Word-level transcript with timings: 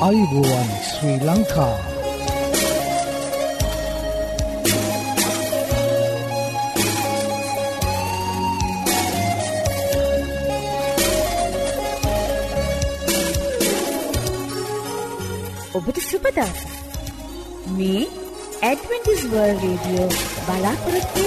අයිබෝවන් 0.00 0.68
ශ්‍රී 0.82 1.16
ලංකා 1.20 1.74
ඔබට 15.72 16.00
සුපදස 16.02 16.64
මේ 17.74 18.02
ඇඩවෙන්ටිස් 18.62 19.22
වර්ල් 19.26 19.56
රේඩියෝ 19.58 20.08
බලාපොරොත්වය 20.44 21.26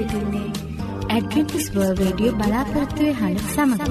සිටින්නේ 0.00 0.48
ඇඩ්වෙන්ටිස් 1.10 1.66
වර්ල් 1.74 1.94
රේඩියෝ 1.96 2.34
බලාපොරත්තුවේ 2.34 3.14
හඬ 3.14 3.40
සමඟ. 3.46 3.82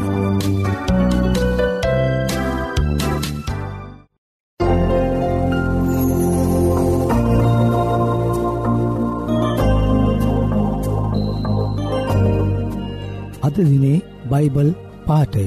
අද 13.41 13.57
දිනේ 13.59 13.99
බයිබල් 14.31 14.71
පාටය 15.07 15.45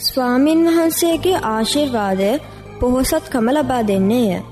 ස්වාමින් 0.00 0.64
වහන්සේගේ 0.68 1.44
ආශිර්වාදය 1.46 2.32
පොහොසත්කම 2.80 3.46
ලබා 3.50 3.82
දෙන්නේය. 3.84 4.42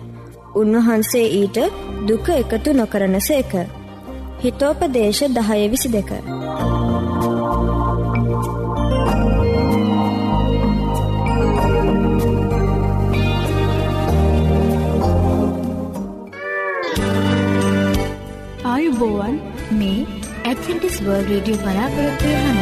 උන්වහන්සේ 0.56 1.27
ඊට 1.33 1.59
දුක 2.06 2.27
එකතු 2.37 2.70
නොකරන 2.75 3.20
සේක. 3.22 3.53
හිතෝපදේශ 4.41 5.22
දහය 5.31 5.62
විසි 5.69 5.89
දෙක. 5.89 6.11
ආයුබෝවන් 18.64 19.36
මේ 19.72 20.06
ඇත්ටිස් 20.44 20.97
වර්ල් 21.03 21.27
රඩිය 21.31 21.59
බලාපොරොත්වය 21.59 22.33
හන. 22.36 22.59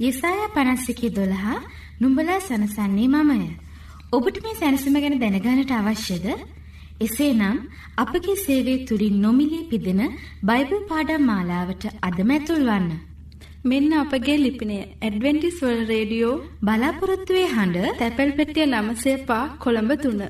යෙසාය 0.00 0.40
පනස්සිකි 0.54 1.14
දොළහා 1.16 1.58
නුඹලා 2.00 2.40
සනසන්නේ 2.40 3.10
මමය. 3.10 3.52
ඔබට 4.12 4.42
මේ 4.42 4.54
සැනසම 4.54 4.96
ගැන 4.96 5.20
දැනගානට 5.20 5.72
අවශ්‍යද? 5.72 6.26
එසේනම් 7.04 7.56
අපගේ 7.96 8.36
සේවය 8.38 8.74
තුළින් 8.86 9.16
නොමිලේ 9.20 9.68
පිදෙන 9.70 10.02
බයිබල් 10.42 10.82
පාඩම් 10.90 11.24
මාලාවට 11.24 11.84
අදම 12.02 12.30
ඇතුල් 12.30 12.62
වන්න. 12.68 12.92
මෙන්න 13.64 13.90
අපගේ 13.94 14.38
ලිපිනය 14.38 14.78
ඇඩවෙන්ටිස් 15.00 15.58
වල් 15.62 15.82
රේඩියෝ 15.86 16.36
බලාපොරොත්තුවේ 16.62 17.48
හඬ 17.48 17.98
තැපැල් 17.98 18.32
පෙටිය 18.32 18.66
නමසේපා 18.68 19.44
කොළඹ 19.58 19.92
තුන්න. 20.02 20.22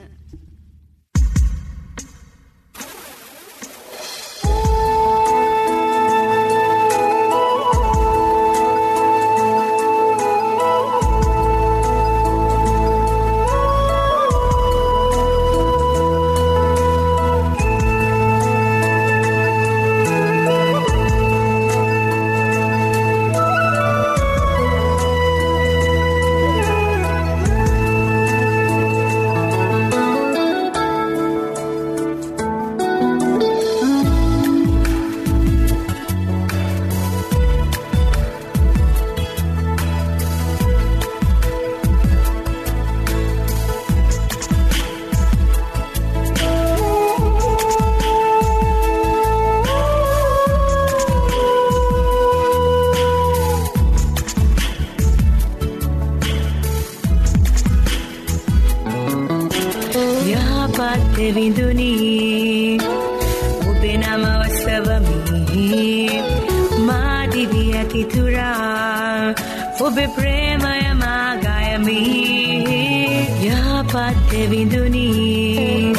යහපත් 73.95 74.33
විඳුනි 74.51 75.93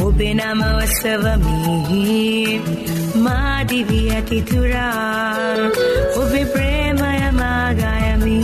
ඔබේ 0.00 0.34
නම 0.34 0.60
ඔස්සවමි 0.62 2.60
මාදිවී 3.16 4.08
ඇතිතුරා 4.10 5.54
ඔබේ 6.16 6.46
ප්‍රේමය 6.46 7.30
මාගයමි. 7.32 8.40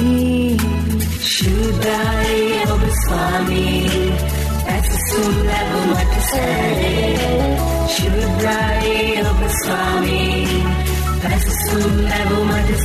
ශුද්ධයි 1.24 2.62
ඔබ 2.68 2.84
ස්වාමී. 3.00 4.06
ඇසසුම් 4.68 5.34
ලැබුමට 5.48 6.14
සැරේ. 6.22 7.58
ශුද්ධයි 7.88 8.98
ඔබ 9.24 9.42
ස්වාමී. 9.56 10.62
ඇසසුම් 11.26 11.94
ලැබුමට 12.04 12.78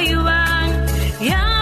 you 0.00 0.16
want. 0.18 1.53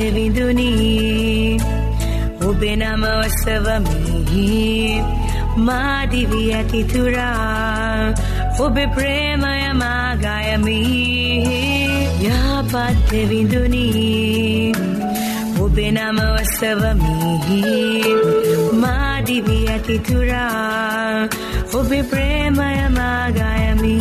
යාපත්ත 0.00 0.14
විදුනී 0.14 1.60
ඔබේ 2.40 2.76
නම 2.76 3.02
ඔස්සවමිහි 3.14 4.44
මාදිවී 5.58 6.52
ඇතිතුරා 6.54 8.14
ඔබේ 8.58 8.86
ප්‍රේමය 8.86 9.60
මාගයමි 9.74 10.78
යාපත්ත 12.22 13.12
විදුනී 13.30 14.72
ඔබේ 15.60 15.92
නම 15.92 16.18
ඔස්සවමිහි 16.30 17.62
මාදිවී 18.82 19.64
ඇතිතුරා 19.68 21.28
ඔබේ 21.74 22.02
ප්‍රේමය 22.04 22.74
මාගයමි 22.98 23.96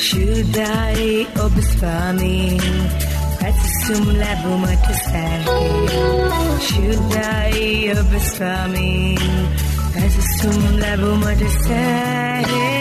ශුද්ධයි 0.00 1.12
ඔබ 1.44 1.54
ස්වාමීන් 1.70 2.99
जुमला 3.90 4.34
घुमट 4.46 4.84
सैर 4.96 5.46
शुद्धाई 6.66 7.70
अब 7.96 8.16
स्वामी 8.26 9.16
जुमला 10.42 10.94
घुमट 11.06 11.42
सैर 11.64 12.79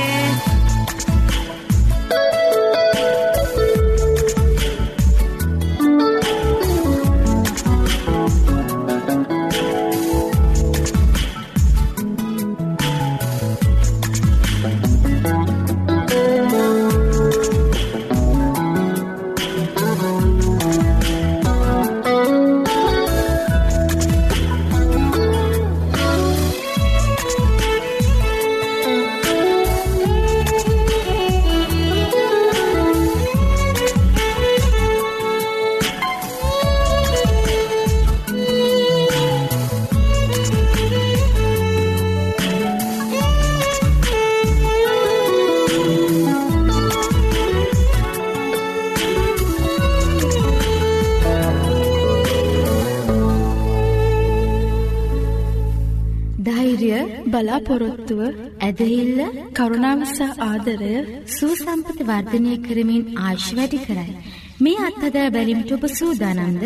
බලාපොරොත්තුව 57.69 58.21
ඇදහිල්ල 58.59 59.19
කරුණාව 59.53 59.99
සහ 60.07 60.21
ආදරය 60.41 60.93
සූසම්පත 61.29 61.99
වර්ධනය 62.01 62.53
කරමින් 62.65 63.03
ආශ් 63.19 63.47
වැඩි 63.57 63.79
කරයි. 63.85 64.15
මේ 64.59 64.79
අත්හදා 64.87 65.27
බැලිමිට 65.35 65.71
ඔබ 65.75 65.83
සූදානන්ද 65.91 66.63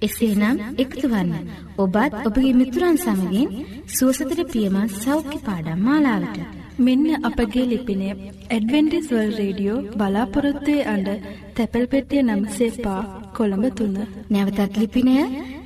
එසේනම් 0.00 0.56
එකතු 0.76 1.06
වන්න. 1.08 1.46
ඔබත් 1.78 2.18
ඔබගේ 2.22 2.58
මිතුරන් 2.60 2.96
සමගින් 2.96 3.54
සුවසතර 3.88 4.40
පියමත් 4.52 4.98
සෞඛ්‍ය 4.98 5.38
පාඩම් 5.46 5.80
මාලාවට. 5.80 6.36
මෙන්න 6.78 7.06
අපගේ 7.22 7.66
ලිපිනය 7.66 8.08
ඇඩවෙන්ටිස් 8.10 9.08
වල් 9.10 9.32
රේඩියෝ 9.40 9.84
බලාපොරොත්තුවේ 9.92 10.88
අඩ 10.94 11.08
තැපැල් 11.56 11.86
පෙටිය 11.86 12.22
නම්සේ 12.24 12.72
පා 12.84 13.00
කොළඹ 13.36 13.66
තුන්න. 13.78 13.98
නැවතත් 14.30 14.74
ලිපිනය 14.76 15.16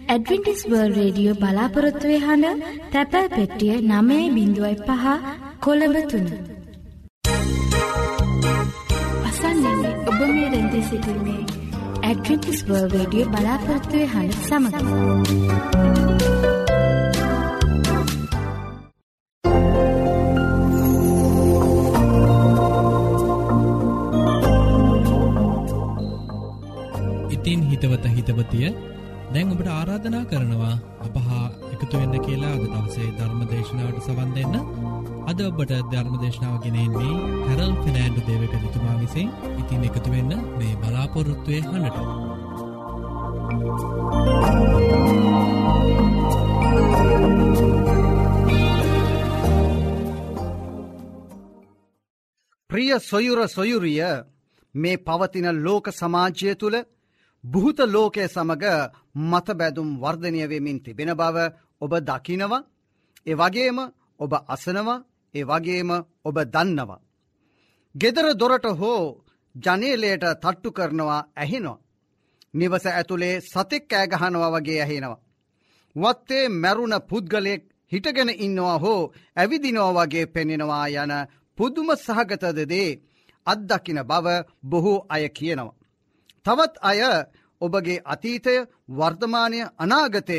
ඇඩවිටිස් 0.08 0.60
වර්ල් 0.70 0.92
රේඩියෝ 0.96 1.36
බලාපොරොත්තුවේ 1.40 2.18
හඬ 2.24 2.60
තැපැල් 2.92 3.28
පෙට්ටිය 3.32 3.74
නමේ 3.90 4.26
බිඳුවයි 4.34 4.76
පහ 4.86 5.04
කොළඹ 5.64 5.96
තුන්න. 6.10 6.28
අසන්නන්නේ 9.28 9.94
ඔබ 10.08 10.20
මේ 10.20 10.48
රැඳී 10.52 10.84
සිටින්නේ. 10.90 11.42
ඇඩවිටිස් 12.02 12.60
වර්ල් 12.68 12.88
රේඩියෝ 12.94 13.32
බලාපොරොත්තුවේ 13.32 14.08
හඬ 14.14 14.34
සමඟ. 14.42 14.76
ඉතින් 27.36 27.60
හිතවත 27.70 28.04
හිතවතිය 28.16 28.68
දැන් 29.26 29.52
ඔබට 29.52 29.68
ආරාධනා 29.68 30.24
කරනවා 30.24 30.74
අපහා 31.00 31.44
එකතු 31.68 31.94
වෙන්න 31.94 32.14
කියලා 32.20 32.52
අද 32.52 32.64
දවසේ 32.66 33.08
ධර්ම 33.12 33.40
දේශනාවට 33.46 34.04
සවන් 34.04 34.30
දෙන්න. 34.34 34.54
අද 35.26 35.40
ඔබට 35.42 35.72
ධර්ම 35.90 36.14
දේශනාව 36.20 36.56
ගෙනෙන්නේ 36.62 37.14
හැරල් 37.46 37.72
ෆිනෑන්ඩු 37.82 38.20
දේවපැතිතුමා 38.28 38.96
විසින් 39.00 39.28
ඉතින් 39.54 39.84
එකතු 39.84 40.08
වෙන්න 40.10 40.32
මේ 40.58 40.74
බලාපොරොත්තුවය 40.76 41.60
හඬට. 41.62 41.98
ප්‍රිය 52.70 52.92
සොයුර 53.02 53.40
සොයුරිය 53.48 54.02
මේ 54.74 54.96
පවතින 54.98 55.48
ලෝක 55.60 55.86
සමාජය 55.92 56.54
තුළ 56.56 56.76
බුහත 57.44 57.78
ලෝකය 57.86 58.24
සමඟ 58.26 58.66
මතබැදුම් 59.24 59.88
වර්ධනය 59.96 60.40
වෙමින් 60.44 60.78
තිබෙන 60.80 61.10
බව 61.14 61.36
ඔබ 61.80 61.92
දකිනවා 62.00 62.66
ඒ 63.26 63.34
වගේම 63.34 63.78
ඔබ 64.20 64.32
අසනවා 64.48 65.04
ඒ 65.34 65.44
වගේම 65.44 65.90
ඔබ 66.24 66.36
දන්නවා. 66.46 67.04
ගෙදර 67.94 68.26
දොරට 68.34 68.66
හෝ 68.74 69.02
ජනේලයට 69.54 70.24
තට්ටු 70.34 70.68
කරනවා 70.72 71.26
ඇහෙනවා. 71.34 71.82
නිවස 72.54 72.84
ඇතුළේ 72.88 73.42
සතෙක් 73.42 73.84
කෑගහනවා 73.84 74.54
වගේ 74.54 74.80
ඇහෙනවා. 74.82 75.22
වත්තේ 75.96 76.44
මැරුණ 76.54 76.94
පුද්ගලයෙක් 77.00 77.62
හිටගෙන 77.92 78.30
ඉන්නවා 78.36 78.78
හෝ 78.78 79.02
ඇවිදිනවා 79.36 79.96
වගේ 79.98 80.26
පෙනෙනවා 80.26 80.86
යන 80.94 81.12
පුදුම 81.58 81.88
සහගතදදේ 81.96 82.90
අත්දකින 83.46 84.00
බව 84.02 84.26
බොහෝ 84.64 85.06
අය 85.08 85.24
කියනවා. 85.30 85.78
තවත් 86.46 86.74
අය 86.82 87.00
ඔබගේ 87.60 88.04
අතීතය 88.06 88.56
වර්තමානය 88.90 89.60
අනාගතය 89.78 90.38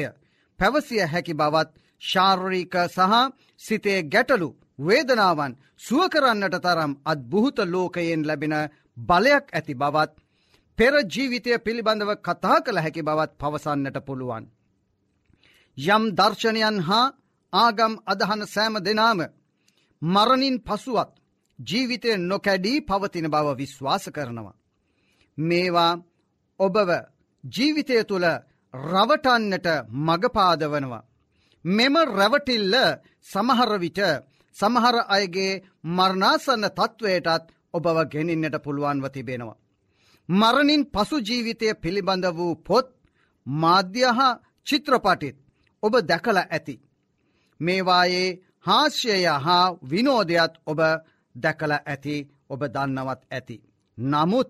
පැවසිය 0.59 1.03
හැකි 1.05 1.33
බවත් 1.33 1.69
ශාර්රීක 2.01 2.75
සහ 2.88 3.13
සිතේ 3.62 4.00
ගැටලු 4.05 4.50
වේදනාවන් 4.79 5.57
සුවකරන්නට 5.77 6.55
තරම් 6.57 6.91
අත් 7.03 7.19
බුහත 7.25 7.57
ලෝකයෙන් 7.65 8.21
ලැබෙන 8.24 8.55
බලයක් 9.00 9.45
ඇති 9.51 9.74
බවත් 9.75 10.12
පෙර 10.77 10.93
ජීවිතය 11.05 11.51
පිළිබඳව 11.59 12.12
කතා 12.17 12.57
කළ 12.62 12.77
හැකි 12.77 13.01
බවත් 13.01 13.31
පවසන්නට 13.38 13.97
පුළුවන්. 14.01 14.45
යම් 15.77 16.03
දර්ශනයන් 16.12 16.77
හා 16.81 17.13
ආගම් 17.53 17.93
අදහන 18.05 18.41
සෑම 18.45 18.75
දෙනාම 18.79 19.19
මරණින් 20.01 20.57
පසුවත් 20.59 21.12
ජීවිතය 21.59 22.12
නොකැඩී 22.19 22.81
පවතින 22.81 23.27
බව 23.27 23.47
විශ්වාස 23.57 24.05
කරනවා. 24.09 24.55
මේවා 25.38 25.93
ඔබව 26.60 26.90
ජීවිතය 27.44 27.98
තුළ 28.04 28.26
රවටන්නට 28.74 29.68
මගපාදවනවා. 30.08 31.08
මෙම 31.66 31.96
රැවටිල්ල 32.10 32.76
සමහරවිට 33.24 34.00
සමහර 34.56 34.98
අයගේ 35.08 35.62
මරණාසන්න 35.90 36.66
තත්ත්වයටත් 36.70 37.48
ඔබව 37.74 37.98
ගෙනින්නට 38.08 38.56
පුළුවන්ව 38.60 39.06
තිබෙනවා. 39.10 39.60
මරණින් 40.30 40.84
පසු 40.88 41.18
ජීවිතය 41.20 41.68
පිළිබඳ 41.76 42.26
වූ 42.32 42.54
පොත් 42.58 42.88
මාධ්‍ය 43.48 44.04
හා 44.10 44.40
චිත්‍රපටිත් 44.68 45.38
ඔබ 45.84 45.94
දැකල 46.02 46.38
ඇති. 46.40 46.76
මේවායේ 47.60 48.38
හාස්‍යය 48.60 49.26
හා 49.38 49.76
විනෝධයත් 49.84 50.54
ඔබ 50.66 50.80
දැකල 51.36 51.72
ඇති 51.74 52.16
ඔබ 52.50 52.62
දන්නවත් 52.66 53.22
ඇති. 53.32 53.58
නමුත් 53.98 54.50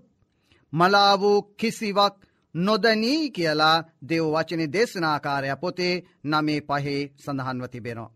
මලා 0.74 1.14
වූ 1.16 1.42
කිසිවක් 1.54 2.16
නොදනී 2.56 3.32
කියලා 3.32 3.84
දෙව් 4.04 4.26
වචන 4.28 4.64
දේශනාකාරය 4.72 5.50
පොතේ 5.56 5.94
නමේ 6.26 6.62
පහේ 6.62 7.02
සඳහන්ව 7.18 7.66
තිබෙනවා. 7.68 8.12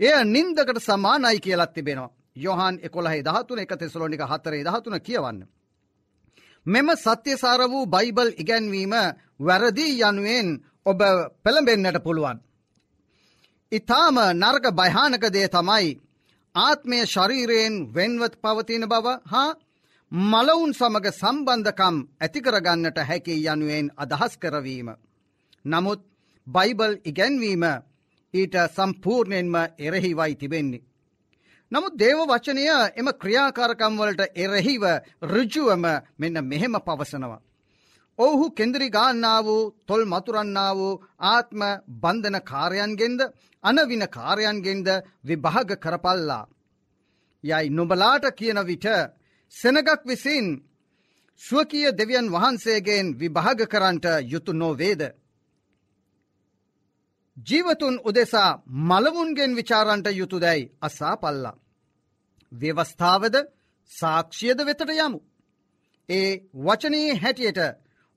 එය 0.00 0.24
නින්දකට 0.26 0.78
සමානයි 0.80 1.40
කියලත් 1.40 1.72
තිබෙනවා. 1.72 2.14
යොහන් 2.36 2.76
එකොළහහි 2.82 3.22
දහතුන 3.22 3.58
එක 3.58 3.72
තෙසලෝනික 3.76 4.22
හතරේ 4.22 4.64
දහතුන 4.64 5.00
කියවන්න. 5.00 5.38
මෙම 6.66 6.88
සත්‍යසාර 6.96 7.60
වූ 7.66 7.86
බයිබල් 7.86 8.30
ඉගැන්වීම 8.36 8.94
වැරදිී 9.40 10.02
යනුවෙන් 10.02 10.48
ඔබ 10.86 11.00
පෙළඹෙන්න්නට 11.42 12.02
පුළුවන්. 12.02 12.38
ඉතාම 13.72 14.16
නර්ග 14.34 14.64
භයානකදේ 14.72 15.48
තමයි 15.48 15.98
ආත්මය 16.54 16.98
ශරීරයෙන් 17.04 17.74
වෙන්වත් 17.94 18.34
පවතින 18.36 18.84
බව 18.84 19.06
හා 19.26 19.50
මලවුන් 20.12 20.72
සමග 20.72 21.06
සම්බන්ධකම් 21.12 21.96
ඇතිකරගන්නට 22.20 22.96
හැකි 23.00 23.34
යනුවෙන් 23.44 23.90
අදහස් 23.96 24.32
කරවීම. 24.36 24.88
නමුත් 25.64 26.00
බයිබල් 26.46 26.94
ඉගැන්වීම 27.04 27.64
ඊට 28.34 28.54
සම්පූර්ණයෙන්ම 28.68 29.54
එරෙහිවයි 29.78 30.34
තිබෙන්නේ. 30.36 30.82
නමුත් 31.72 31.94
දේව 31.94 32.18
වචනය 32.22 32.66
එම 32.96 33.08
ක්‍රියාකාරකම්වලට 33.14 34.22
එරෙහිව 34.36 34.82
රුජුවම 35.24 35.84
මෙන්න 36.18 36.36
මෙහෙම 36.42 36.74
පවසනවා. 36.80 37.40
ඔවුහු 38.18 38.50
කෙන්දරි 38.50 38.90
ගාන්නා 38.90 39.44
වූ 39.44 39.70
තොල් 39.86 40.04
මතුරන්නා 40.04 40.72
වූ 40.74 41.00
ආත්ම 41.20 41.62
බන්ධන 42.02 42.38
කාරයන්ගෙන්ද 42.42 43.20
අනවින 43.64 44.04
කාරයන්ගෙන්ද 44.08 44.88
විභාග 45.24 45.70
කරපල්ලා. 45.76 46.50
යයි 47.44 47.70
නොබලාට 47.70 48.24
කියන 48.32 48.58
විට 48.66 48.86
සෙනගක් 49.52 49.88
විසින් 50.04 50.46
ස්වකීය 51.42 51.92
දෙවියන් 51.92 52.26
වහන්සේගෙන් 52.30 53.06
විභාග 53.18 53.60
කරන්ට 53.66 54.06
යුතු 54.22 54.52
නොවේද. 54.54 55.02
ජීවතුන් 57.36 57.96
උදෙසා 58.04 58.50
මළවුන්ගෙන් 58.88 59.56
විචාරන්ට 59.56 60.06
යුතුදැයි 60.12 60.70
අසා 60.80 61.16
පල්ලා. 61.16 61.60
ව්‍යවස්ථාවද 62.52 63.36
සාක්ෂියද 63.90 64.58
වෙතට 64.60 64.90
යමු. 64.96 65.18
ඒ 66.08 66.30
වචනයේ 66.56 67.14
හැටියට 67.14 67.60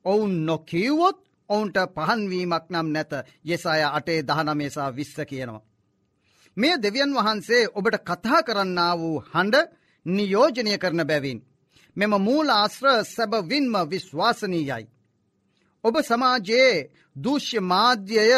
ඔවුන් 0.05 0.33
නොකිව්වොත් 0.45 1.19
ඔවුන්ට 1.49 1.77
පහන්වීමක් 1.95 2.65
නම් 2.69 2.87
නැත 2.87 3.11
යෙසාය 3.45 3.83
අටේ 3.89 4.19
දහනමේසා 4.21 4.89
විස්ස 4.91 5.17
කියනවා. 5.21 5.65
මේ 6.57 6.75
දෙවියන් 6.77 7.11
වහන්සේ 7.13 7.69
ඔබට 7.73 7.95
කතා 8.01 8.39
කරන්න 8.41 8.79
වූ 8.99 9.17
හඬ 9.31 9.82
නියෝජනය 10.05 10.73
කරන 10.77 11.01
බැවින්. 11.03 11.39
මෙම 11.97 12.13
මූල 12.19 12.47
ආශ්‍ර 12.51 12.85
සැබවින්ම 13.05 13.75
විශ්වාසනීයයි. 13.89 14.85
ඔබ 15.83 15.95
සමාජයේ 16.01 16.73
දෘශ්‍ය 17.15 17.59
මාධ්‍යය 17.61 18.33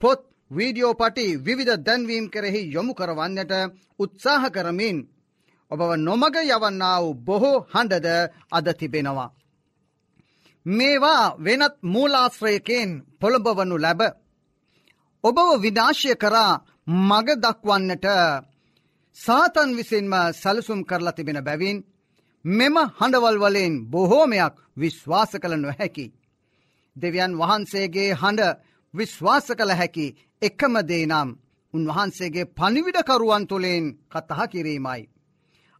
පොත් 0.00 0.20
වීඩියෝ 0.50 0.94
පටි 0.94 1.26
විවිධ 1.36 1.76
දැන්වීම් 1.78 2.26
කෙරෙහි 2.28 2.62
යොමු 2.74 2.92
කරවන්නට 2.94 3.52
උත්සාහ 3.98 4.42
කරමින් 4.50 4.98
ඔබව 5.70 5.90
නොමග 5.98 6.36
යවන්නා 6.46 6.96
වූ 7.02 7.14
බොහෝ 7.20 7.64
හඬද 7.72 8.08
අද 8.50 8.66
තිබෙනවා. 8.74 9.30
මේවා 10.66 11.24
වෙනත් 11.36 11.76
මූලාශ්‍රයකෙන් 11.84 12.90
පොළඹවනු 13.20 13.76
ලැබ. 13.78 14.00
ඔබව 15.24 15.48
විනාශය 15.60 16.12
කරා 16.14 16.52
මග 17.00 17.28
දක්වන්නට 17.34 18.06
සාතන් 19.18 19.70
විසින්ම 19.76 20.14
සැලසුම් 20.34 20.80
කරලා 20.84 21.12
තිබෙන 21.12 21.38
බැවින් 21.40 21.78
මෙම 22.44 22.76
හඬවල් 22.98 23.38
වලින් 23.38 23.74
බොහෝමයක් 23.86 24.54
විශ්වාස 24.76 25.32
කළ 25.34 25.54
නොහැකි. 25.56 26.06
දෙවියන් 26.96 27.32
වහන්සේගේ 27.34 28.10
හඬ 28.12 28.58
විශ්වාස 28.94 29.46
කළ 29.50 29.72
හැකි 29.72 30.06
එකම 30.42 30.74
දේ 30.82 31.04
නම් 31.06 31.28
උන්වහන්සේගේ 31.74 32.50
පනිවිඩකරුවන් 32.50 33.44
තුළින් 33.46 33.84
කතහ 34.08 34.40
කිරීමයි. 34.52 35.02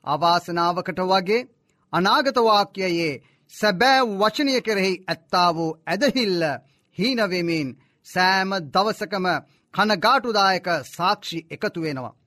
අවාසනාවකට 0.05 1.01
වගේ 1.03 1.49
අනාගතවාක්‍යයේ 1.93 3.21
සැබෑ 3.53 4.01
වචනය 4.13 4.55
කෙරෙහි 4.61 4.95
ඇත්තා 5.03 5.49
වූ 5.51 5.73
ඇදහිල්ල 5.87 6.43
හීනවෙමින් 6.99 7.69
සෑම 8.07 8.51
දවසකම 8.75 9.27
කනගාටුදායක 9.75 10.67
සාක්ෂි 10.87 11.39
එකතු 11.51 11.81
වෙනවා. 11.81 12.19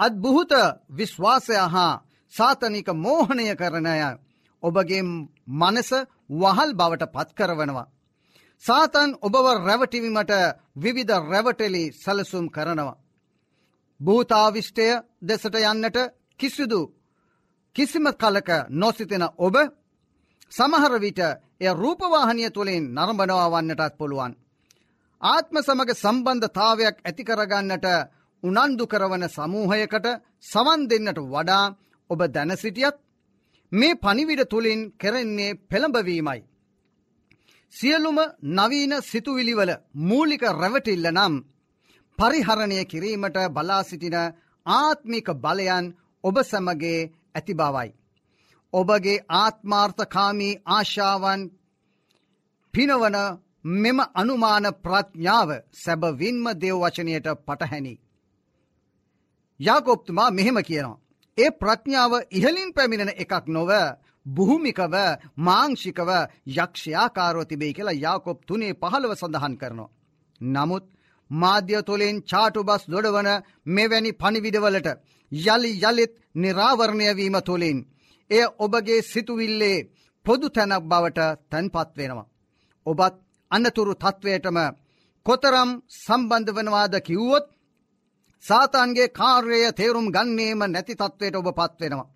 අත් 0.00 0.14
බුහුත 0.14 0.52
විශ්වාසය 0.90 1.54
හා 1.66 2.00
සාතනික 2.32 2.88
මෝහණය 2.96 3.46
කරණය 3.54 4.00
ඔබගේ 4.62 5.02
මනස 5.60 5.90
වහල් 6.32 6.70
බවට 6.74 7.12
පත්කරවනවා. 7.14 7.90
සාතන් 8.64 9.10
ඔබව 9.18 9.46
රැවටිවීමට 9.58 10.32
විවිධ 10.76 11.20
රැවටෙලි 11.24 11.84
සැලසුම් 11.94 12.46
කරනවා. 12.48 13.00
භූතාවිෂ්ටය 14.00 14.86
දෙසට 15.22 15.54
යන්නට 15.62 15.98
කිසිදු 16.40 16.80
කිසිම 17.76 18.06
කලක 18.14 18.50
නොසිතෙන 18.72 19.24
ඔබ 19.38 19.56
සමහර 20.52 20.94
විට 20.98 21.20
එය 21.60 21.70
රූපවාහනය 21.74 22.44
තුළින් 22.50 22.84
නරඹනවා 22.94 23.48
වන්නටත් 23.48 23.98
පුළුවන්. 23.98 24.32
ආත්ම 25.20 25.56
සමග 25.58 25.90
සම්බන්ධතාවයක් 25.94 26.96
ඇතිකරගන්නට 27.00 27.86
උනන්දු 28.42 28.84
කරවන 28.86 29.24
සමූහයකට 29.28 30.06
සවන් 30.42 30.80
දෙන්නට 30.90 31.18
වඩා 31.26 31.64
ඔබ 32.10 32.20
දැනසිටියත් 32.26 32.96
මේ 33.72 33.94
පනිවිඩ 33.94 34.42
තුළින් 34.46 34.80
කෙරෙන්නේ 34.92 35.58
පෙළඹවීමයි. 35.62 36.40
සියලුම 37.74 38.18
නවීන 38.56 38.92
සිතුවිලිවල 39.02 39.70
මූලික 40.00 40.42
රැවටිල්ල 40.52 41.06
නම් 41.10 41.34
පරිහරණය 42.18 42.78
කිරීමට 42.84 43.36
බලා 43.50 43.82
සිටින 43.82 44.16
ආත්මික 44.66 45.28
බලයන් 45.36 45.86
ඔබ 46.24 46.36
සමගේ 46.42 47.00
ඇති 47.34 47.54
බවයි. 47.54 47.88
ඔබගේ 48.72 49.24
ආත්මාර්ථකාමී 49.34 50.60
ආශාවන් 50.68 51.40
පිනවන 52.74 53.16
මෙම 53.64 53.98
අනුමාන 54.14 54.66
ප්‍රඥාව 54.74 55.50
සැබවින්ම 55.74 56.44
දෙව්වචනයට 56.54 57.26
පටහැනි. 57.46 57.94
යාකොප්තුමා 59.60 60.30
මෙහෙම 60.30 60.58
කියනවා. 60.62 61.00
ඒ 61.38 61.50
ප්‍රඥාව 61.52 62.12
ඉහලින් 62.30 62.70
පැමිණෙන 62.72 63.12
එකක් 63.14 63.44
නොව 63.48 63.70
බුහුමිකව 64.26 64.94
මාංෂිකව 65.38 66.10
යක්ෂයාකාරෝ 66.54 67.44
තිබේ 67.44 67.72
කියලා 67.72 68.00
යාකොප් 68.00 68.38
තුනේ 68.46 68.72
පහළව 68.74 69.12
සඳහන් 69.14 69.54
කරනවා. 69.56 69.92
නමුත් 70.40 70.84
මාධ්‍ය 71.30 71.78
තුළින් 71.82 72.16
චාටු 72.22 72.60
බස් 72.62 72.82
දොඩවන 72.86 73.28
මෙවැනි 73.66 74.12
පනිවිඩවලට 74.12 74.88
යළි 75.32 75.72
යළිත් 75.82 76.12
නිරාවරණයවීම 76.34 77.36
තුළින් 77.42 77.78
එය 78.30 78.44
ඔබගේ 78.58 79.00
සිතුවිල්ලේ 79.02 79.86
පොදු 80.26 80.46
තැනක් 80.48 80.84
බවට 80.84 81.20
තැන්පත් 81.50 81.90
වෙනවා. 81.96 82.30
ඔබත් 82.86 83.14
අන්නතුරු 83.50 83.92
තත්ත්වයටම 83.94 84.58
කොතරම් 85.26 85.70
සම්බන්ධ 85.96 86.52
වනවාද 86.56 86.94
කිව්වොත් 87.00 87.46
සාතන්ගේ 88.44 89.08
කාර්යය 89.10 89.66
තේරුම් 89.72 90.06
ගන්නේම 90.08 90.60
නැති 90.66 90.94
තත්ත්වයට 90.94 91.36
ඔබ 91.36 91.48
පත්වෙනවා. 91.52 92.10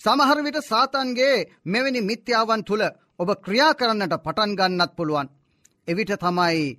සමහර 0.00 0.38
විට 0.42 0.58
සාතන්ගේ 0.64 1.46
මෙවැනි 1.64 2.00
මිත්‍යාවන් 2.02 2.62
තුළ 2.64 2.84
ඔබ 3.18 3.28
ක්‍රියා 3.44 3.72
කරන්නට 3.74 4.14
පටන් 4.16 4.52
ගන්නත් 4.54 4.92
පුළුවන්. 4.96 5.28
එවිට 5.88 6.12
තමයි 6.16 6.78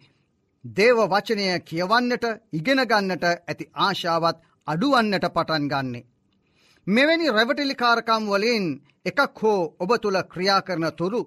දේව 0.66 0.98
වචනය 1.06 1.48
කියවන්නට 1.62 2.26
ඉගෙනගන්නට 2.54 3.24
ඇති 3.26 3.66
ආශාවත් 3.78 4.38
අඩුවන්නට 4.68 5.26
පටන් 5.30 5.66
ගන්නේ. 5.68 6.08
මෙවැනි 6.88 7.28
රැවටිලිකාරකම් 7.30 8.24
වලින් 8.28 8.66
එකක් 9.06 9.38
හෝ 9.38 9.62
ඔබ 9.80 9.92
තුළ 9.98 10.20
ක්‍රියා 10.26 10.62
කරන 10.62 10.86
තුරු 10.94 11.22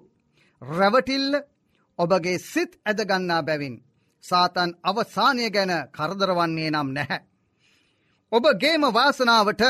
රැවටිල්ල 0.61 1.33
ඔබගේ 1.99 2.37
සිත් 2.41 2.71
ඇදගන්නා 2.81 3.41
බැවින් 3.43 3.75
සාතන් 4.23 4.71
අවසානය 4.83 5.45
ගැන 5.49 5.73
කරදරවන්නේ 5.91 6.71
නම් 6.71 6.89
නැහැ. 6.91 7.21
ඔබගේම 8.33 8.83
වාසනාවට 8.91 9.63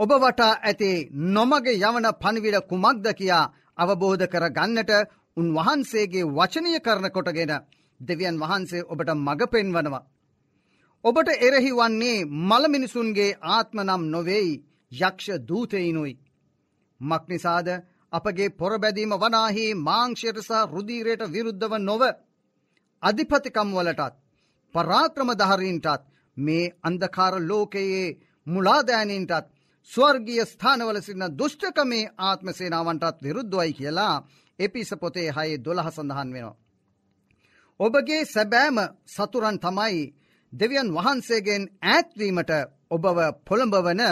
ඔබ 0.00 0.10
වටා 0.14 0.52
ඇති 0.60 0.90
නොමග 1.30 1.66
යවන 1.70 2.06
පණවිඩ 2.14 2.56
කුමක්ද 2.66 3.06
කියා 3.14 3.44
අවබෝධ 3.78 4.24
කර 4.26 4.46
ගන්නට 4.50 4.92
උන්වහන්සේගේ 5.36 6.30
වචනය 6.30 6.72
කරන 6.80 7.08
කොටගෙන 7.10 7.52
දෙවියන් 8.00 8.40
වහන්සේ 8.42 8.86
ඔබට 8.86 9.10
මඟ 9.16 9.44
පෙන්වනවා. 9.48 10.06
ඔබට 11.04 11.28
එරෙහි 11.40 11.72
වන්නේ 11.72 12.24
මළමිනිසුන්ගේ 12.44 13.36
ආත්ම 13.50 13.78
නම් 13.80 14.02
නොවෙයි 14.08 14.56
යක්ෂ 14.92 15.28
දූතයිනුයි. 15.46 16.14
මක්නිසාද 17.00 17.68
අපගේ 18.12 18.54
පොරබැදීම 18.54 19.12
වනාහි 19.16 19.66
මාංක්ෂයට 19.82 20.38
සහ 20.40 20.66
රුදීරයට 20.70 21.22
විරුද්ධව 21.30 21.72
නොව 21.80 22.02
අධිපතිකම් 23.02 23.68
වලටත් 23.74 24.14
පරාක්‍රම 24.74 25.30
දහරීන්ටත් 25.36 26.04
මේ 26.36 26.72
අන්දකාර 26.82 27.34
ලෝකයේ 27.42 28.16
මුලාදෑනින්ටත් 28.46 29.46
ස්වර්ගිය 29.90 30.42
ස්ථානවල 30.44 30.98
සින්න 31.00 31.24
දුෂ්ටකමේ 31.38 32.10
ආත්ම 32.20 32.48
සේනාවන්ටත් 32.52 33.22
විරුද්ධවයි 33.22 33.72
කියලා 33.72 34.14
එපිස 34.58 34.90
පොතේ 34.96 35.28
හයේ 35.30 35.58
දොළහ 35.58 35.88
සඳහන් 35.88 36.30
වෙනවා. 36.30 36.56
ඔබගේ 37.80 38.22
සැබෑම 38.26 38.78
සතුරන් 39.06 39.58
තමයි 39.58 39.98
දෙවියන් 40.52 40.88
වහන්සේගෙන් 40.94 41.64
ඈත්වීමට 41.84 42.52
ඔබව 42.90 43.18
පොළඹවන 43.44 44.02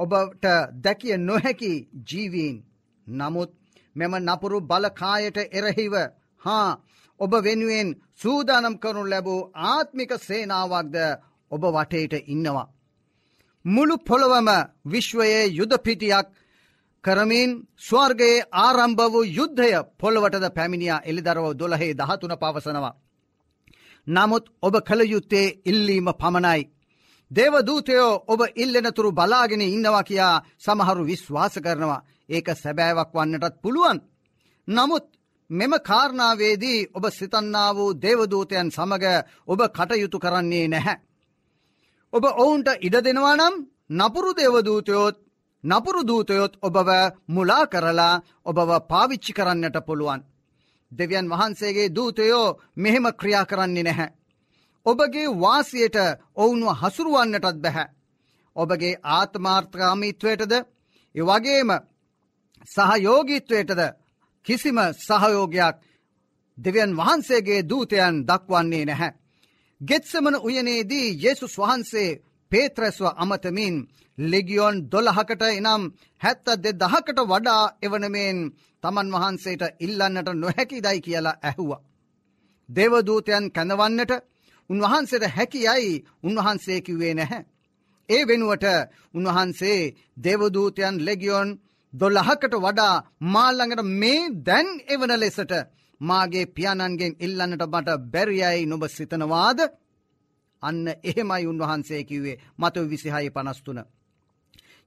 ඔබට 0.00 0.44
දැකිය 0.76 1.16
නොහැකි 1.18 1.72
ජීවීන් 2.08 2.56
නමුත් 3.06 3.50
මෙම 3.96 4.14
නපුරු 4.20 4.58
බලකායට 4.62 5.38
එරහිව 5.50 5.94
හා 6.42 6.68
ඔබ 7.20 7.32
වෙනුවෙන් 7.38 7.88
සූදානම් 8.14 8.74
කරනු 8.78 9.02
ලැබූ 9.04 9.40
ආත්මික 9.66 10.10
සේනාවක්ද 10.20 10.96
ඔබ 11.50 11.62
වටේට 11.66 12.14
ඉන්නවා. 12.26 12.66
මුළු 13.64 13.94
පොළොවම 14.00 14.48
විශ්වයේ 14.86 15.42
යුදපිටියක් 15.50 16.26
කරමින් 17.04 17.50
ස්වර්ගයේ 17.78 18.46
ආරම්භ 18.58 19.04
වූ 19.12 19.30
යුද්ධය 19.30 19.70
පොළොවටද 19.98 20.44
පැමිණිය 20.50 20.96
එළිදරව 21.00 21.46
දොළහේ 21.54 21.92
දහතුන 21.94 22.34
පවසනවා. 22.36 22.98
නමුත් 24.06 24.44
ඔබ 24.62 24.74
කළ 24.80 25.02
යුත්තේ 25.04 25.54
ඉල්ලීම 25.64 26.08
පමණයි. 26.14 26.62
දේවදූතයෝ 27.30 28.12
ඔබ 28.26 28.40
ඉල්ලෙනතුරු 28.56 29.10
බලාගෙන 29.12 29.62
ඉන්නවා 29.62 30.02
කියා 30.02 30.42
සමහරු 30.58 31.02
විශ්වාස 31.04 31.54
කරනවා. 31.56 32.04
ඒක 32.28 32.46
සැබෑවක් 32.54 33.10
වන්නටත් 33.14 33.60
පුළුවන්. 33.62 33.98
නමුත් 34.68 35.06
මෙම 35.50 35.72
කාරණාවේදී 35.80 36.80
ඔබ 36.94 37.04
සිතන්නා 37.10 37.70
වූ 37.74 37.90
දේවදූතයන් 37.96 38.68
සමඟ 38.70 39.06
ඔබ 39.46 39.60
කටයුතු 39.68 40.18
කරන්නේ 40.18 40.66
නැහැ. 40.68 40.96
ඔබ 42.12 42.24
ඔවුන්ට 42.24 42.68
ඉඩ 42.80 42.96
දෙනවා 43.00 43.36
නම් 43.36 43.54
නපුරු 43.90 44.30
දේවදූතයොත් 44.34 45.16
නපුරු 45.64 46.00
දූතයොත් 46.02 46.52
ඔබව 46.60 46.88
මුලා 47.28 47.66
කරලා 47.66 48.22
ඔබව 48.44 48.70
පාවිච්චි 48.82 49.32
කරන්නට 49.32 49.76
පුළුවන්. 49.80 50.20
දෙවියන් 50.92 51.28
වහන්සේගේ 51.28 51.88
දූතයෝ 51.90 52.56
මෙහෙම 52.76 53.06
ක්‍රියා 53.12 53.44
කරන්නේ 53.44 53.82
නැහැ. 53.82 54.14
ඔබගේ 54.86 55.28
වාසියට 55.36 55.96
ඔවුන්ව 56.34 56.68
හසුරුවන්නටත් 56.74 57.56
බැහැ. 57.56 57.92
ඔබගේ 58.56 59.00
ආත්මාර්ථකාමිත්වයටද 59.06 60.52
වගේම 61.14 61.70
සහයෝගීත්වයටද 62.68 63.80
කිසිම 64.46 64.78
සහයෝගයක් 64.98 65.76
දෙවියන් 66.58 66.96
වහන්සේගේ 66.96 67.60
දූතයන් 67.62 68.14
දක්වන්නේ 68.26 68.84
නැහැ. 68.84 69.12
ගෙත්සමන 69.80 70.36
උයනේදී 70.38 71.08
යේසුස් 71.16 71.54
වහන්සේ 71.56 72.18
පේත්‍රැස්ව 72.50 73.04
අමතමින් 73.14 73.74
ලෙගියොන් 74.18 74.76
දොළහකට 74.90 75.42
එනම් 75.48 75.82
හැත්ත 76.22 76.46
දෙ 76.56 76.70
දහකට 76.74 77.18
වඩා 77.24 77.62
එවනමෙන් 77.82 78.38
තමන් 78.82 79.12
වහන්සේට 79.14 79.62
ඉල්ලන්නට 79.80 80.28
නොහැකි 80.34 80.78
දයි 80.80 80.98
කියලා 81.00 81.40
ඇහුවා. 81.40 81.84
දේවදූතයන් 82.68 83.44
කැඳවන්නට 83.50 84.12
උන්වහන්සේට 84.70 85.24
හැකියයි 85.28 86.04
උන්වහන්සේ 86.22 86.80
කිව්වේ 86.80 87.14
නැහැ. 87.14 87.46
ඒ 88.08 88.22
වෙනුවට 88.24 88.66
උන්වහන්සේ 89.14 89.80
දේවදූතයන් 90.16 90.94
ලෙගියොන් 91.00 91.48
දොල්ලහකට 91.92 92.54
වඩා 92.56 92.94
මාල්ලඟට 93.26 93.82
මේ 93.94 94.22
දැන් 94.42 94.68
එවන 94.88 95.12
ලෙසට 95.16 95.52
මාගේ 96.00 96.46
පියාණන්ගෙන් 96.48 97.18
ඉල්ලන්නට 97.18 97.62
මට 97.64 97.88
බැරියයි 98.06 98.66
නොබ 98.66 98.82
සිතනවාද 98.88 99.60
අන්න 100.62 100.86
එහෙමයි 101.02 101.46
උන්වහන්සේ 101.46 102.02
කිව්වේ 102.04 102.40
මතව 102.58 102.84
විසිහයි 102.86 103.30
පනස්තුන. 103.30 103.78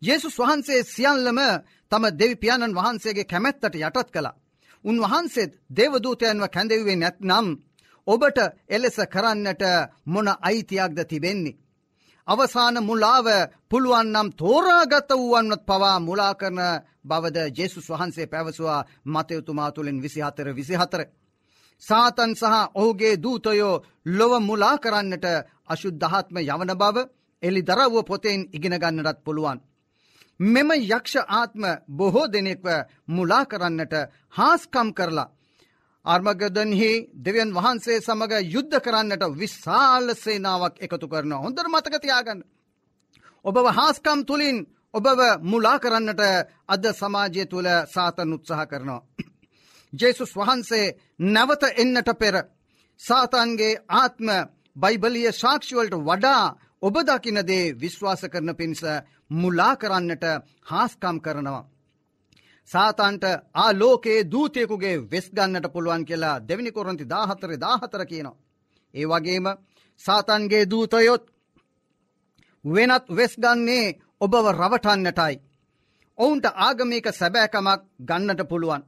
යේසුස් 0.01 0.35
වහන්සේ 0.37 0.83
සියල්ලම 0.85 1.39
තම 1.91 2.03
දෙවි 2.13 2.35
පියාණන් 2.35 2.75
වහන්සේගේ 2.75 3.25
කැමැත්තට 3.25 3.75
යටත් 3.77 4.09
කළා. 4.09 4.39
උන්වහන්සේත් 4.85 5.51
දේවදූතයන්ව 5.69 6.45
කැඳවුවේ 6.47 6.97
නැත්නම් 6.97 7.47
ඔබට 8.07 8.37
එලෙස 8.69 8.97
කරන්නට 9.07 9.63
මොන 10.05 10.27
අයිතියක්ද 10.41 10.99
තිබෙන්නේ. 11.05 11.57
අවසාන 12.27 12.75
මුලාව 12.81 13.27
පුළුවන්නම් 13.69 14.29
තෝරාගත 14.33 15.09
වුවන්වත් 15.11 15.61
පවා 15.63 15.97
මුලා 15.99 16.33
කරන 16.35 16.59
බවද 17.03 17.37
ජෙසුස් 17.51 17.87
වහන්සේ 17.89 18.27
පැවසවා 18.27 18.85
මතයුතුමා 19.05 19.71
තුළින් 19.71 20.01
විසිහතර 20.01 20.47
විසිහතර. 20.51 21.01
සාතන් 21.83 22.31
සහ 22.35 22.53
ඔහුගේ 22.73 23.15
දූතයෝ 23.17 23.81
ලොව 24.07 24.33
මුලා 24.39 24.77
කරන්නට 24.77 25.25
අශුද්ධහත්ම 25.67 26.35
යවන 26.43 26.71
බව 26.75 26.97
එලි 27.43 27.61
දරව්ව 27.61 27.95
පොතෙන් 28.03 28.41
ඉගෙනගන්නටත් 28.53 29.23
පුළුවන්. 29.23 29.59
මෙම 30.39 30.69
යක්ෂ 30.73 31.15
ආත්ම 31.29 31.63
බොහෝ 31.89 32.27
දෙනෙක්ව 32.27 32.67
මුලා 33.07 33.45
කරන්නට 33.45 33.93
හාස්කම් 34.29 34.89
කරලා. 34.91 35.31
අර්මගදන්හි 36.05 36.91
දෙවියන් 37.15 37.53
වහන්සේ 37.53 38.01
සමඟ 38.01 38.33
යුද්ධ 38.45 38.79
කරන්නට 38.79 39.23
විශාල 39.33 40.15
සේනාවක් 40.15 40.75
එකතු 40.79 41.07
කරන 41.07 41.33
හොඳර 41.35 41.65
මතකතියාගන්න. 41.67 42.41
ඔබව 43.45 43.65
හාස්කම් 43.69 44.19
තුළින් 44.23 44.57
ඔබව 44.93 45.19
මුලා 45.41 45.77
කරන්නට 45.79 46.21
අද 46.67 46.83
සමාජය 46.93 47.45
තුළ 47.45 47.69
සාතන් 47.87 48.33
උත්සාහ 48.33 48.65
කරනවා. 48.65 49.01
ජේසුස් 49.93 50.31
වහන්සේ 50.33 50.95
නැවත 51.27 51.63
එන්නට 51.75 52.09
පෙර 52.15 52.35
සාතන්ගේ 52.99 53.79
ආත්ම 53.91 54.27
බයිබලිය 54.75 55.29
ශාක්ෂිවලට 55.33 55.95
වඩා 55.99 56.43
ඔබ 56.81 56.95
දකිනදේ 57.03 57.73
විශ්වාස 57.75 58.21
කරන 58.23 58.55
පිණිස 58.55 58.83
මුලා 59.31 59.75
කරන්නට 59.75 60.25
හාස්කම් 60.63 61.17
කරනවා. 61.19 61.70
සාතන්ට 62.69 63.23
ආලෝකයේ 63.55 64.23
දූතයකුගේ 64.25 64.95
වෙස් 65.11 65.27
ගන්නට 65.29 65.67
පුළුවන් 65.69 66.05
කියලා 66.05 66.41
දෙවිනි 66.41 66.71
කොරන්ති 66.71 67.05
දාහතර 67.05 67.51
දාහතර 67.57 68.05
කියනවා. 68.05 68.39
ඒ 68.93 69.05
වගේම 69.05 69.45
සාතන්ගේ 70.01 70.63
දූතයොත් 70.65 71.23
වෙනත් 72.65 73.05
වෙස් 73.09 73.33
ගන්නේ 73.37 73.85
ඔබව 74.21 74.45
රවටන්නටයි. 74.51 75.35
ඔවුන්ට 76.17 76.45
ආගමික 76.57 77.05
සැබෑකමක් 77.11 77.81
ගන්නට 78.01 78.41
පුළුවන්. 78.47 78.83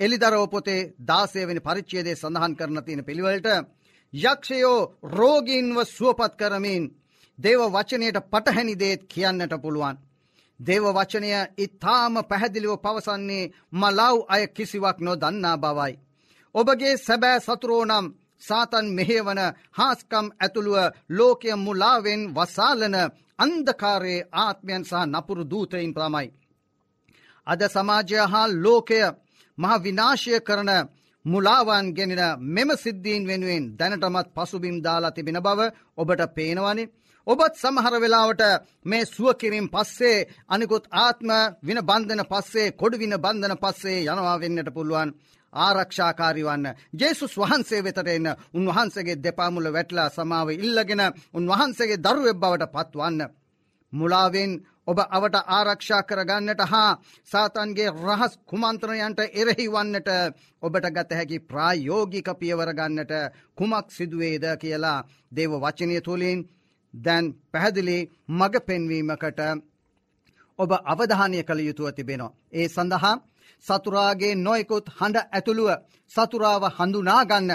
එලිදරෝ 0.00 0.46
පොතේ 0.48 0.90
දාසයවෙනි 1.00 1.60
පරිච්චේදේ 1.60 2.16
සඳහන් 2.16 2.56
කරන 2.56 2.78
තියෙන 2.80 3.04
පිළිවලට 3.04 3.48
යක්ෂයෝ 4.12 4.78
රෝගීන්ව 5.10 5.78
සුවපත් 5.86 6.32
කරමින් 6.36 6.84
දේව 7.38 7.60
වචනයට 7.68 8.18
පටහැනිදේත් 8.24 9.02
කියන්නට 9.04 9.54
පුළුවන්. 9.62 9.96
දේව 10.62 10.84
වචනය 10.88 11.30
ඉතාම 11.58 12.14
පැහැදිලිව 12.22 12.74
පවසන්නේ 12.78 13.50
මලව් 13.72 14.16
අය 14.28 14.42
කිසිවක් 14.48 14.98
නො 15.00 15.12
දන්නා 15.16 15.56
බවයි. 15.58 15.92
ඔබගේ 16.54 16.94
සැබෑ 16.98 17.38
සතුරෝනම් 17.40 18.06
සාතන් 18.42 18.86
මෙහේවන 18.88 19.40
හාස්කම් 19.70 20.26
ඇතුළුව 20.34 20.78
ලෝකය 21.10 21.50
මුලාවෙන් 21.56 22.22
වසාලන 22.30 22.96
අන්දකාරයේ 23.38 24.26
ආත්මයන් 24.34 24.84
සහ 24.84 24.94
නපුරු 25.06 25.42
දූතයින් 25.44 25.94
ප්‍රමයි. 25.94 26.28
අද 27.46 27.60
සමාජය 27.68 28.18
හා 28.24 28.48
ලෝකය 28.56 29.00
මහ 29.58 29.72
විනාශය 29.80 30.34
කරන 30.40 30.70
මුලාවන් 31.24 31.86
ගෙනෙන 31.88 32.22
මෙම 32.46 32.70
සිද්ධීන් 32.74 33.26
වෙනුවෙන් 33.26 33.64
දැනටමත් 33.78 34.28
පසුබිම් 34.30 34.76
දාලා 34.80 35.10
තිබෙන 35.10 35.38
බව 35.38 35.60
ඔබට 35.96 36.22
පේනවනි. 36.34 36.84
ඔබත් 37.26 37.54
සමහර 37.54 37.94
වෙලාවට 37.96 38.42
මේ 38.84 39.04
සුවකිරින් 39.06 39.68
පස්සේ 39.68 40.26
අනිකුත් 40.48 40.86
ආත්ම 40.98 41.30
වින 41.60 41.80
බන්ධන 41.82 42.22
පස්සේ 42.26 42.72
කොඩුවින 42.72 43.14
බන්ධන 43.16 43.54
පස්සේ 43.58 44.00
යනවා 44.04 44.40
වෙන්නට 44.40 44.70
පුළුවන්. 44.70 45.10
ආරක්ෂාකාරි 45.52 46.42
වන්න. 46.42 46.66
ජේසුස් 46.94 47.34
වහන්සේ 47.36 47.80
වෙතට 47.80 48.08
එන්න 48.08 48.28
උන්වහන්සේගේ 48.52 49.16
දෙපාමුල 49.18 49.68
වැටලා 49.68 50.08
සමාව 50.10 50.48
ඉල්ලගෙන 50.56 51.02
උන්වහන්සේගේ 51.34 51.98
දරුවෙබ් 51.98 52.38
බවට 52.38 52.72
පත්වන්න. 52.74 53.20
මුලාවෙන් 53.92 54.52
ඔබ 54.84 54.98
අවට 55.08 55.36
ආරක්ෂා 55.48 56.02
කරගන්නට 56.02 56.62
හා 56.64 56.90
සාතන්ගේ 57.30 57.90
රහස් 57.96 58.32
කුමන්ත්‍රණයන්ට 58.44 59.20
එරෙහි 59.32 59.66
වන්නට 59.68 60.10
ඔබට 60.62 60.88
ගත 60.90 61.10
හැකි 61.12 61.38
ප්‍රායෝගික 61.42 62.28
පියවරගන්නට 62.36 63.12
කුමක් 63.54 63.86
සිදුවේද 63.90 64.46
කියලා 64.56 64.98
දේව 65.32 65.52
වචනය 65.60 66.00
තුළින් 66.00 66.40
දැන් 66.94 67.24
පැහැදිලි 67.52 67.98
මඟ 68.28 68.56
පෙන්වීමකට 68.62 69.40
ඔබ 70.58 70.70
අවධානය 70.84 71.38
කළ 71.42 71.60
යුතුව 71.60 71.88
තිබෙනවා. 71.90 72.34
ඒ 72.52 72.66
සඳහා 72.68 73.14
සතුරාගේ 73.64 74.34
නොයකුත් 74.36 74.86
හඬ 74.90 75.28
ඇතුළුව 75.28 75.70
සතුරාව 76.12 76.62
හඳුනාගන්න. 76.70 77.50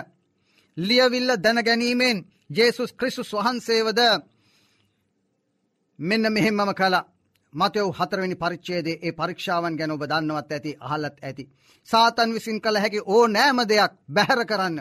ලියවිල්ල 0.77 1.31
දැනගැනීමෙන් 1.37 2.17
ජේසුස් 2.49 2.91
ක්‍රිස්ුස් 2.93 3.29
වහන්සේවද 3.33 3.99
මෙන්න 5.99 6.25
මෙහෙම්මම 6.29 6.71
කලා 6.73 7.07
මතයව 7.53 7.87
හතරවෙනි 7.91 8.35
පරිච්චේදේ 8.35 8.99
ඒ 9.01 9.11
පරීක්ෂාවන් 9.11 9.77
ගැන 9.77 9.91
ඔබ 9.91 10.03
දන්නවත් 10.03 10.51
ඇති 10.51 10.77
අහලත් 10.81 11.17
ඇති. 11.21 11.43
සාතන් 11.87 12.33
විසින් 12.33 12.61
කළ 12.61 12.77
හැකි 12.77 12.99
ඕ 13.05 13.25
නෑම 13.27 13.59
දෙයක් 13.63 13.93
බැහැර 14.09 14.41
කරන්න. 14.45 14.77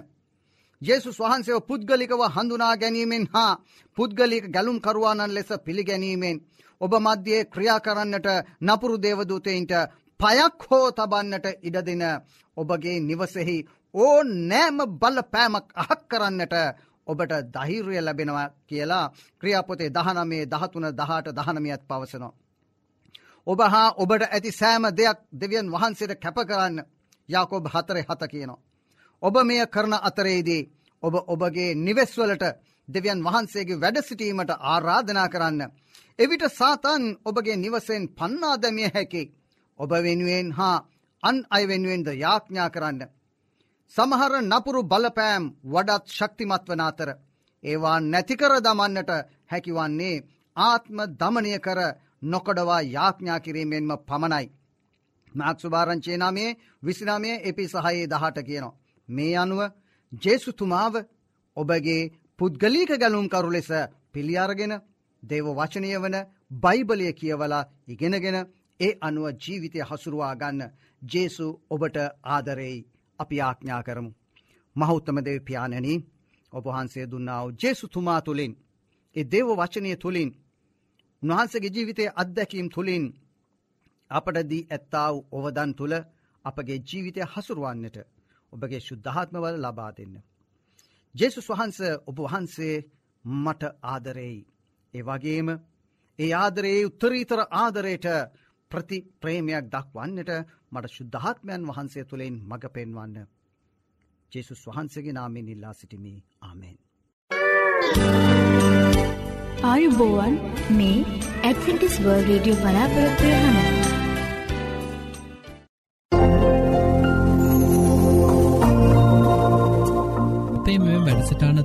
ජේසුස් 0.82 1.18
වහන්සේව 1.18 1.60
පුද්ගලිකව 1.62 2.22
හඳුනා 2.28 2.74
ගැනීමෙන් 2.76 3.24
හා 3.28 3.52
පුද්ගලික 3.96 4.44
ගැලුම් 4.48 4.78
කරුවානන් 4.80 5.22
ලෙස 5.30 5.50
පිළිගැනීමෙන් 5.60 6.36
ඔබ 6.80 6.92
මධ්‍යයේ 6.96 7.44
ක්‍රියා 7.46 7.80
කරන්නට 7.80 8.28
නපුරු 8.62 8.96
දේවදූතයින්ට 8.98 9.72
පයක් 10.20 10.58
හෝ 10.64 10.86
තබන්නට 10.92 11.46
ඉඩදින 11.62 12.04
ඔබගේ 12.56 12.98
නිවසෙහි 13.00 13.58
ඕ 13.94 14.18
නෑම 14.22 14.78
බල 14.94 15.18
පෑමක් 15.24 15.66
අහක් 15.74 16.02
කරන්නට 16.06 16.54
ඔබට 17.06 17.32
දහිර්ය 17.54 17.96
ලැබෙනවා 17.98 18.48
කියලා 18.66 19.06
ක්‍රියාපොතේ 19.40 19.90
දහනමේ 19.90 20.44
දහතුන 20.46 20.86
දහට 20.92 21.26
දහනමියත් 21.32 21.82
පවසනවා. 21.84 22.34
ඔබ 23.46 23.60
හා 23.64 23.88
ඔබට 23.94 24.22
ඇති 24.24 24.50
සෑම 24.52 24.84
දෙයක් 24.92 25.18
දෙවියන් 25.32 25.72
වහන්සේට 25.72 26.12
කැප 26.16 26.38
කරන්න 26.44 26.76
යාකොබ 27.28 27.64
හතරෙ 27.66 28.00
හත 28.02 28.22
කියනවා. 28.26 28.65
ඔබ 29.22 29.34
මෙය 29.42 29.60
කරන 29.66 29.94
අතරේදී 30.00 30.68
ඔබ 31.02 31.14
ඔබගේ 31.26 31.74
නිවෙස්වලට 31.76 32.44
දෙවියන් 32.88 33.20
වහන්සේගේ 33.22 33.80
වැඩ 33.80 33.98
සිටීමට 34.00 34.50
ආරාධනා 34.64 35.28
කරන්න. 35.28 35.62
එවිට 36.18 36.44
සාතන් 36.50 37.04
ඔබගේ 37.24 37.56
නිවසෙන් 37.56 38.04
පන්නා 38.10 38.56
දැමිය 38.56 38.90
හැකි. 38.94 39.22
ඔබ 39.78 39.90
වෙනුවෙන් 39.98 40.48
හා 40.52 40.76
අන් 41.22 41.36
අය 41.50 41.64
වෙනුවෙන්ද 41.68 42.08
යාඥා 42.14 42.70
කරන්න. 42.70 43.00
සමහර 43.94 44.32
නපුරු 44.42 44.80
බලපෑම් 44.84 45.44
වඩත් 45.64 46.04
ශක්තිමත් 46.08 46.64
වන 46.68 46.82
අතර. 46.82 47.08
ඒවා 47.64 47.98
නැතිකර 48.02 48.52
දමන්නට 48.58 49.10
හැකිවන්නේ 49.50 50.24
ආත්ම 50.56 50.98
දමනය 51.14 51.52
කර 51.58 51.80
නොකොඩවා 52.24 52.82
යාඥා 52.88 53.40
කිරීමෙන්ම 53.40 53.92
පමණයි. 54.00 54.46
මාක්සුභාරංචේ 55.32 56.16
නාමේ 56.16 56.56
විසිනාමය 56.82 57.30
එපි 57.42 57.64
සහයේ 57.68 58.06
දහට 58.06 58.38
කියනවා. 58.42 58.76
මේ 59.08 59.34
අනුව 59.36 59.60
ජේසුතුමාව 60.12 60.94
ඔබගේ 61.56 62.02
පුද්ගලීක 62.38 62.90
ගැලුම්කරු 62.94 63.50
ලෙස 63.50 63.70
පිළියාරගෙන 64.12 64.74
දේව 65.22 65.46
වචනය 65.52 65.90
වන 65.96 66.16
බයිබලය 66.56 67.06
කියවලා 67.12 67.68
ඉගෙනගෙන 67.88 68.38
ඒ 68.80 68.92
අනුව 69.00 69.26
ජීවිතය 69.36 69.78
හසුරුවා 69.80 70.34
ගන්න 70.34 70.72
ජේසු 71.02 71.46
ඔබට 71.70 71.96
ආදරෙයි 72.26 72.86
අපි 73.18 73.36
ආඥා 73.40 73.82
කරමු. 73.82 74.10
මහෞත්තම 74.76 75.18
දෙව 75.20 75.38
පියාණැන 75.42 76.04
ඔබහන්සේ 76.52 77.06
දුන්නාව 77.06 77.46
ජේසුතුමා 77.54 78.20
තුළින් 78.20 78.52
ඒ 79.16 79.24
දේව 79.24 79.48
වචනය 79.52 79.90
තුළින් 79.96 80.30
උන්වහන්සගේ 81.22 81.70
ජීවිතය 81.70 82.04
අත්දැකීම් 82.14 82.68
තුළින් 82.68 83.04
අපට 84.10 84.36
දී 84.44 84.66
ඇත්තාව 84.66 85.14
ඔවදන් 85.32 85.72
තුළ 85.74 85.94
අපගේ 86.44 86.78
ජීවිතය 86.82 87.20
හසුරුවන්නට 87.26 87.96
ඔබගේ 88.52 88.80
ශුද්ධාත්මවල 88.80 89.56
ලබා 89.60 89.92
දෙන්න. 89.92 90.14
ජෙසුස් 91.14 91.46
වහන්ස 91.48 91.78
ඔබ 92.06 92.18
වහන්සේ 92.20 92.76
මට 93.24 93.62
ආදරෙයි. 93.84 94.40
ඒ 94.94 95.02
වගේම 95.02 95.48
ඒ 96.18 96.32
ආදරයේ 96.34 96.84
උත්තරීතර 96.84 97.40
ආදරයට 97.52 98.06
ප්‍රති 98.70 98.98
ප්‍රේමයක් 99.20 99.66
දක්වන්නට 99.68 100.32
මට 100.72 100.90
ශුද්ධාත්මයන් 100.90 101.66
වහන්සේ 101.66 102.04
තුළින් 102.04 102.36
මඟ 102.42 102.66
පෙන්වන්න. 102.70 103.26
ජෙසුස් 104.32 104.66
වහන්සේගේ 104.66 105.12
නාමෙන් 105.12 105.48
ඉල්ලා 105.48 105.74
සිටිමි 105.74 106.14
ආමෙන්. 106.42 106.76
ආයුබෝවන් 109.64 110.34
මේ 110.72 110.98
ඇඩ්විටිස් 111.42 111.96
වර්ල් 112.00 112.26
රේඩියෝ 112.26 112.58
බලාපොරොත්වය 112.58 113.30
හන. 113.36 114.05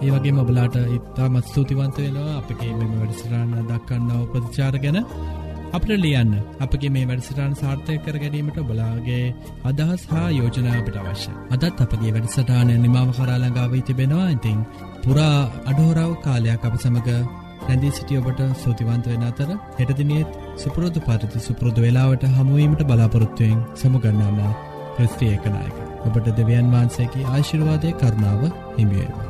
ඒවගේ 0.00 0.32
මබලාට 0.32 0.76
ඉත්තා 0.88 1.28
මත් 1.28 1.46
ස්තුතිවන්ත 1.46 1.96
වෙනවා. 1.98 2.36
අපගේ 2.38 2.72
මෙම 2.72 2.92
වැඩසිරන්න 2.94 3.54
දක්කන්න 3.64 4.10
උපතිචාර 4.16 4.76
ගැන 4.78 4.98
අපට 5.72 5.90
ලියන්න. 5.96 6.32
අපගේ 6.60 6.90
මේ 6.90 7.06
වැඩසටාන් 7.06 7.54
සාර්ථය 7.54 7.96
කර 7.98 8.18
ගැනීමට 8.18 8.58
බලාගේ 8.62 9.24
අදහස් 9.64 10.02
හා 10.06 10.26
යෝජනා 10.30 10.74
අපට 10.74 10.98
අවශ්‍ය. 11.02 11.30
අදත් 11.50 11.80
අපගේ 11.80 12.12
වැඩසටානය 12.12 12.74
නිමාව 12.78 13.10
කරාලඟාව 13.12 13.74
තිබෙනවා. 13.82 14.28
ඉතිං 14.30 14.60
පුරා 15.02 15.40
අඩහෝරාව 15.64 16.12
කාලයක් 16.22 16.64
අප 16.64 16.76
සමඟ 16.76 17.10
රැඳී 17.62 17.92
සිටිය 17.92 18.20
ඔබට 18.20 18.40
සූතිවන්ත 18.56 19.06
වෙන 19.06 19.24
අතර 19.24 19.50
හෙටදිනියත් 19.78 20.38
සුපුරෝධ 20.56 21.00
පරිති 21.02 21.40
සුපුරෘධ 21.40 21.80
වෙලාවට 21.80 22.30
හමුවීමට 22.32 22.82
බලාපොරොත්තුවයෙන් 22.84 23.60
සමුගන්නන්න 23.74 24.40
ප්‍රස්ත්‍රියකනායක 24.96 25.76
ඔබට 26.06 26.34
දෙවියන් 26.34 26.72
වහන්සේකි 26.72 27.28
ආශිර්වාදය 27.28 27.94
කරුණාව 27.94 28.42
හිමියේවා. 28.76 29.23